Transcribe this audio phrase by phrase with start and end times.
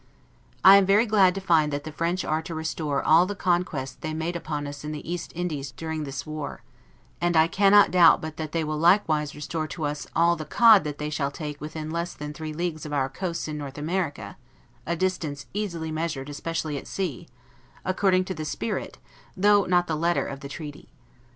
[0.63, 3.95] I am very glad to find that the French are to restore all the conquests
[4.01, 6.63] they made upon us in the East Indies during this war;
[7.21, 10.97] and I cannot doubt but they will likewise restore to us all the cod that
[10.97, 14.37] they shall take within less than three leagues of our coasts in North America
[14.87, 17.27] (a distance easily measured, especially at sea),
[17.85, 18.97] according to the spirit,
[19.37, 20.89] though not the letter of the treaty.